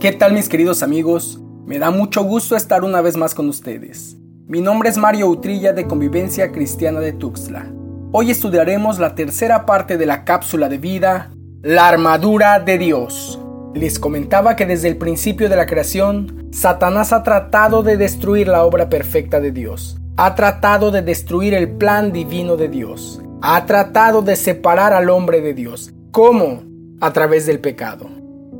[0.00, 1.40] ¿Qué tal mis queridos amigos?
[1.66, 4.16] Me da mucho gusto estar una vez más con ustedes.
[4.46, 7.66] Mi nombre es Mario Utrilla de Convivencia Cristiana de Tuxtla.
[8.12, 11.32] Hoy estudiaremos la tercera parte de la cápsula de vida,
[11.62, 13.40] la armadura de Dios.
[13.74, 18.64] Les comentaba que desde el principio de la creación, Satanás ha tratado de destruir la
[18.64, 19.98] obra perfecta de Dios.
[20.16, 23.20] Ha tratado de destruir el plan divino de Dios.
[23.42, 25.92] Ha tratado de separar al hombre de Dios.
[26.12, 26.62] ¿Cómo?
[27.00, 28.08] A través del pecado.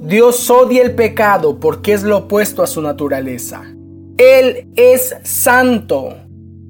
[0.01, 3.65] Dios odia el pecado porque es lo opuesto a su naturaleza.
[4.16, 6.15] Él es santo.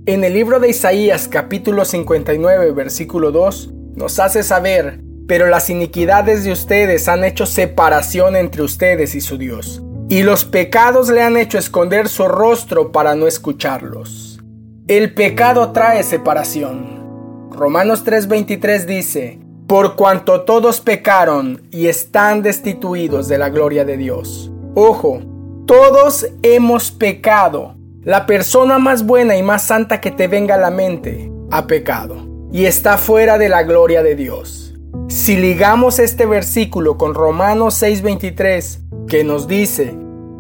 [0.07, 6.43] En el libro de Isaías capítulo 59 versículo 2 nos hace saber, pero las iniquidades
[6.43, 11.37] de ustedes han hecho separación entre ustedes y su Dios, y los pecados le han
[11.37, 14.41] hecho esconder su rostro para no escucharlos.
[14.87, 17.51] El pecado trae separación.
[17.51, 24.51] Romanos 3:23 dice, por cuanto todos pecaron y están destituidos de la gloria de Dios.
[24.75, 25.21] Ojo,
[25.67, 27.77] todos hemos pecado.
[28.03, 32.27] La persona más buena y más santa que te venga a la mente ha pecado
[32.51, 34.75] y está fuera de la gloria de Dios.
[35.09, 39.95] Si ligamos este versículo con Romanos 6:23, que nos dice,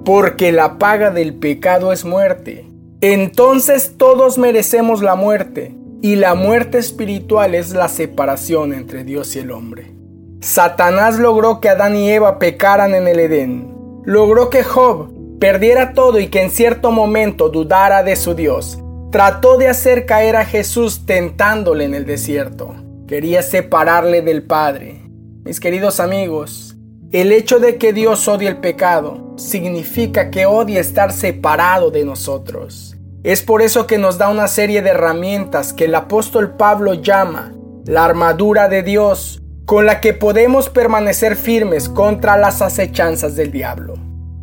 [0.06, 2.66] porque la paga del pecado es muerte,
[3.02, 9.40] entonces todos merecemos la muerte, y la muerte espiritual es la separación entre Dios y
[9.40, 9.92] el hombre.
[10.40, 13.74] Satanás logró que Adán y Eva pecaran en el Edén.
[14.04, 18.78] Logró que Job perdiera todo y que en cierto momento dudara de su Dios.
[19.10, 22.74] Trató de hacer caer a Jesús tentándole en el desierto.
[23.08, 25.02] Quería separarle del Padre.
[25.44, 26.76] Mis queridos amigos,
[27.10, 32.97] el hecho de que Dios odie el pecado significa que odia estar separado de nosotros.
[33.24, 37.52] Es por eso que nos da una serie de herramientas que el apóstol Pablo llama
[37.84, 43.94] la armadura de Dios, con la que podemos permanecer firmes contra las acechanzas del diablo.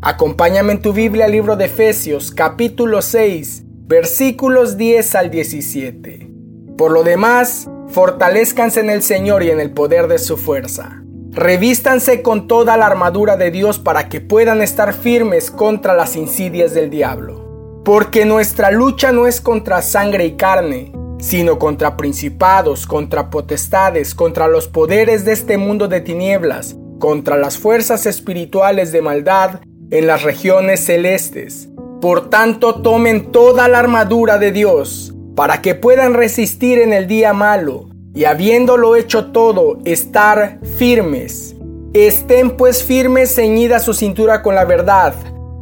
[0.01, 6.31] Acompáñame en tu Biblia al libro de Efesios capítulo 6 versículos 10 al 17.
[6.77, 11.03] Por lo demás, fortalezcanse en el Señor y en el poder de su fuerza.
[11.31, 16.73] Revístanse con toda la armadura de Dios para que puedan estar firmes contra las insidias
[16.73, 17.44] del diablo.
[17.85, 24.47] Porque nuestra lucha no es contra sangre y carne, sino contra principados, contra potestades, contra
[24.47, 29.59] los poderes de este mundo de tinieblas, contra las fuerzas espirituales de maldad
[29.91, 31.69] en las regiones celestes.
[32.01, 37.33] Por tanto, tomen toda la armadura de Dios, para que puedan resistir en el día
[37.33, 41.55] malo, y habiéndolo hecho todo, estar firmes.
[41.93, 45.13] Estén pues firmes ceñida su cintura con la verdad,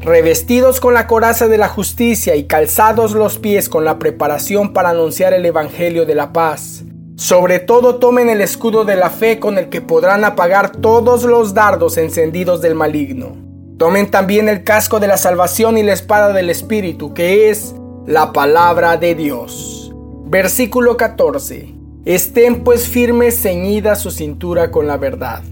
[0.03, 4.89] revestidos con la coraza de la justicia y calzados los pies con la preparación para
[4.89, 6.83] anunciar el Evangelio de la paz.
[7.15, 11.53] Sobre todo tomen el escudo de la fe con el que podrán apagar todos los
[11.53, 13.37] dardos encendidos del maligno.
[13.77, 17.75] Tomen también el casco de la salvación y la espada del Espíritu, que es
[18.05, 19.93] la palabra de Dios.
[20.25, 21.73] Versículo 14.
[22.05, 25.43] Estén pues firmes ceñida su cintura con la verdad.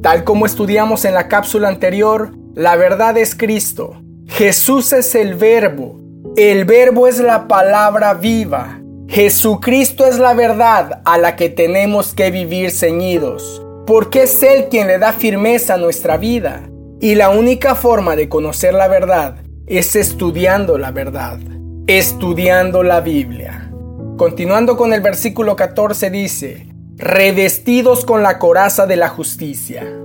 [0.00, 3.96] Tal como estudiamos en la cápsula anterior, la verdad es Cristo.
[4.26, 5.98] Jesús es el verbo.
[6.36, 8.78] El verbo es la palabra viva.
[9.08, 14.86] Jesucristo es la verdad a la que tenemos que vivir ceñidos, porque es Él quien
[14.86, 16.68] le da firmeza a nuestra vida.
[17.00, 19.36] Y la única forma de conocer la verdad
[19.66, 21.38] es estudiando la verdad,
[21.86, 23.70] estudiando la Biblia.
[24.16, 30.01] Continuando con el versículo 14 dice, revestidos con la coraza de la justicia.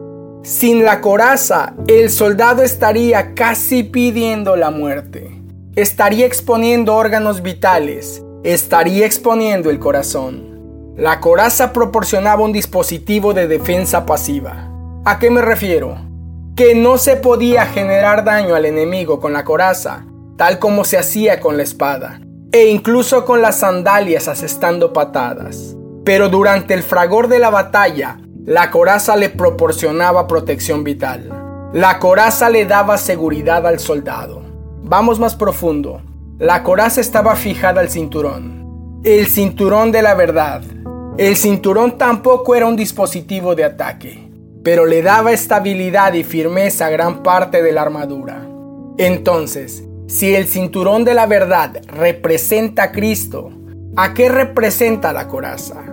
[0.47, 5.41] Sin la coraza, el soldado estaría casi pidiendo la muerte.
[5.75, 10.93] Estaría exponiendo órganos vitales, estaría exponiendo el corazón.
[10.95, 14.71] La coraza proporcionaba un dispositivo de defensa pasiva.
[15.03, 15.97] ¿A qué me refiero?
[16.55, 20.05] Que no se podía generar daño al enemigo con la coraza,
[20.37, 22.21] tal como se hacía con la espada,
[22.53, 25.75] e incluso con las sandalias asestando patadas.
[26.05, 31.69] Pero durante el fragor de la batalla, la coraza le proporcionaba protección vital.
[31.73, 34.41] La coraza le daba seguridad al soldado.
[34.83, 36.01] Vamos más profundo.
[36.39, 39.01] La coraza estaba fijada al cinturón.
[39.03, 40.61] El cinturón de la verdad.
[41.17, 44.31] El cinturón tampoco era un dispositivo de ataque,
[44.63, 48.47] pero le daba estabilidad y firmeza a gran parte de la armadura.
[48.97, 53.49] Entonces, si el cinturón de la verdad representa a Cristo,
[53.97, 55.83] ¿a qué representa la coraza?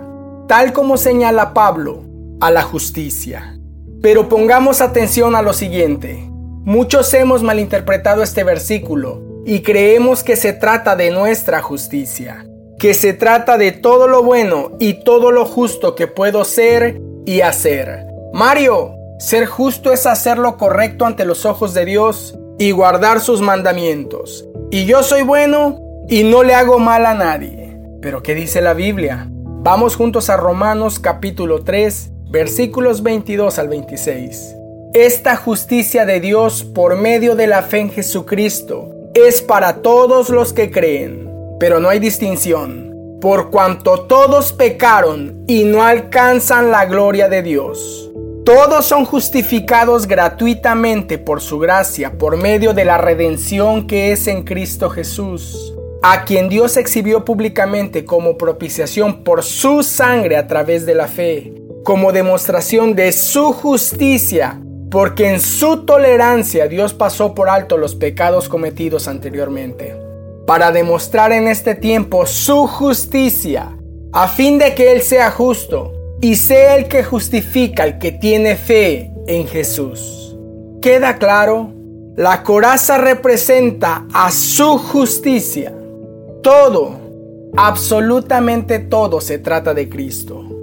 [0.47, 2.04] Tal como señala Pablo,
[2.39, 3.59] a la justicia.
[4.01, 6.29] Pero pongamos atención a lo siguiente.
[6.29, 12.45] Muchos hemos malinterpretado este versículo y creemos que se trata de nuestra justicia,
[12.79, 17.41] que se trata de todo lo bueno y todo lo justo que puedo ser y
[17.41, 18.05] hacer.
[18.33, 23.39] Mario, Ser justo es hacer lo correcto ante los ojos de Dios y guardar sus
[23.39, 24.45] mandamientos.
[24.71, 25.79] Y yo soy bueno
[26.09, 27.79] y no le hago mal a nadie.
[28.01, 29.29] Pero ¿qué dice la Biblia?
[29.31, 34.57] Vamos juntos a Romanos capítulo 3, versículos 22 al 26.
[34.93, 40.51] Esta justicia de Dios por medio de la fe en Jesucristo es para todos los
[40.51, 47.29] que creen, pero no hay distinción, por cuanto todos pecaron y no alcanzan la gloria
[47.29, 48.11] de Dios.
[48.43, 54.43] Todos son justificados gratuitamente por su gracia, por medio de la redención que es en
[54.43, 55.73] Cristo Jesús,
[56.03, 61.64] a quien Dios exhibió públicamente como propiciación por su sangre a través de la fe,
[61.85, 64.59] como demostración de su justicia
[64.95, 69.93] porque en su tolerancia Dios pasó por alto los pecados cometidos anteriormente,
[70.47, 73.77] para demostrar en este tiempo su justicia,
[74.13, 75.91] a fin de que Él sea justo
[76.21, 80.37] y sea el que justifica al que tiene fe en Jesús.
[80.81, 81.73] ¿Queda claro?
[82.15, 85.73] La coraza representa a su justicia.
[86.41, 86.95] Todo,
[87.57, 90.54] absolutamente todo se trata de Cristo.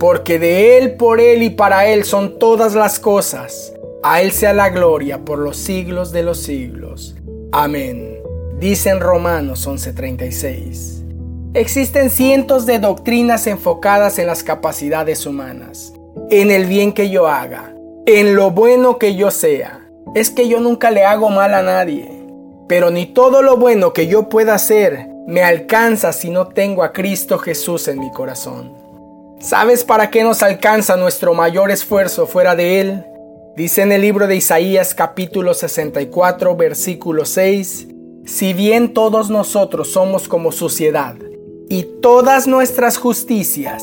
[0.00, 4.54] Porque de Él, por Él y para Él son todas las cosas a Él sea
[4.54, 7.16] la gloria por los siglos de los siglos.
[7.52, 8.18] Amén.
[8.58, 11.04] Dice en Romanos 11:36.
[11.52, 15.92] Existen cientos de doctrinas enfocadas en las capacidades humanas,
[16.30, 17.74] en el bien que yo haga,
[18.06, 19.86] en lo bueno que yo sea.
[20.14, 22.08] Es que yo nunca le hago mal a nadie,
[22.68, 26.92] pero ni todo lo bueno que yo pueda hacer me alcanza si no tengo a
[26.92, 28.79] Cristo Jesús en mi corazón.
[29.40, 33.06] ¿Sabes para qué nos alcanza nuestro mayor esfuerzo fuera de Él?
[33.56, 37.88] Dice en el libro de Isaías capítulo 64 versículo 6,
[38.26, 41.16] si bien todos nosotros somos como suciedad
[41.70, 43.82] y todas nuestras justicias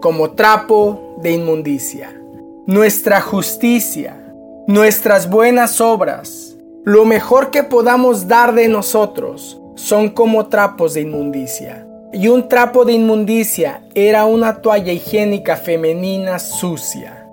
[0.00, 2.18] como trapo de inmundicia,
[2.66, 4.34] nuestra justicia,
[4.66, 11.86] nuestras buenas obras, lo mejor que podamos dar de nosotros son como trapos de inmundicia.
[12.14, 17.26] Y un trapo de inmundicia era una toalla higiénica femenina sucia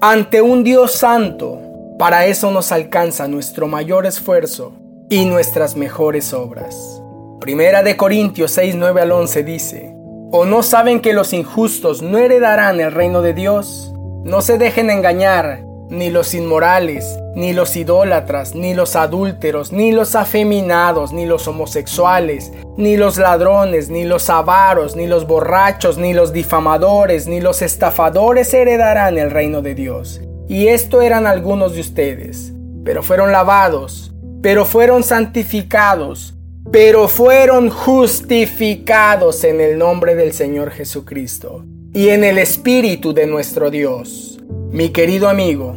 [0.00, 1.60] ante un Dios santo.
[1.98, 4.74] Para eso nos alcanza nuestro mayor esfuerzo
[5.10, 7.02] y nuestras mejores obras.
[7.40, 9.96] Primera de Corintios 6, 9 al 11 dice,
[10.30, 13.92] ¿O no saben que los injustos no heredarán el reino de Dios?
[14.22, 20.14] No se dejen engañar, ni los inmorales, ni los idólatras, ni los adúlteros, ni los
[20.14, 26.32] afeminados, ni los homosexuales, ni los ladrones, ni los avaros, ni los borrachos, ni los
[26.32, 30.20] difamadores, ni los estafadores heredarán el reino de Dios.
[30.48, 32.52] Y esto eran algunos de ustedes,
[32.84, 34.12] pero fueron lavados,
[34.42, 36.34] pero fueron santificados,
[36.70, 41.64] pero fueron justificados en el nombre del Señor Jesucristo
[41.94, 44.27] y en el Espíritu de nuestro Dios.
[44.70, 45.74] Mi querido amigo,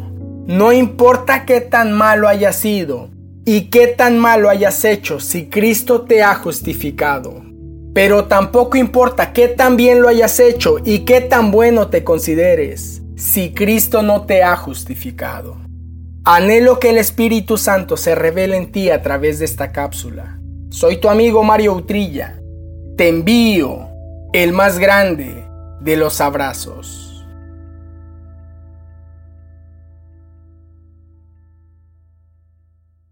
[0.48, 3.10] no importa qué tan malo hayas sido
[3.46, 7.42] y qué tan malo hayas hecho si Cristo te ha justificado.
[7.94, 13.02] Pero tampoco importa qué tan bien lo hayas hecho y qué tan bueno te consideres
[13.16, 15.58] si Cristo no te ha justificado.
[16.24, 20.40] Anhelo que el Espíritu Santo se revele en ti a través de esta cápsula.
[20.70, 22.40] Soy tu amigo Mario Utrilla.
[22.96, 23.88] Te envío
[24.32, 25.46] el más grande
[25.82, 27.01] de los abrazos.